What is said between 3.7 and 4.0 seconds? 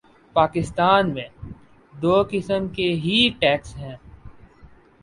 ہیں۔